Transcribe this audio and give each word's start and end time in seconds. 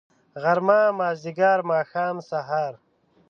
غرمه. 0.41 0.81
مازدیګر. 0.99 1.59
ماښام.. 1.69 2.15
سهار 2.29 2.73